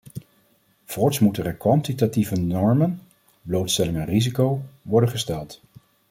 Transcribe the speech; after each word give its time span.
Voorts 0.85 1.19
moeten 1.19 1.45
er 1.45 1.53
kwantitatieve 1.55 2.35
normen, 2.35 3.01
blootstelling 3.41 3.97
aan 3.97 4.05
risico, 4.05 4.61
worden 4.81 5.09
gesteld. 5.09 5.61